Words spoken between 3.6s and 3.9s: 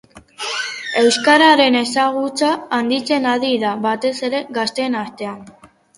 da,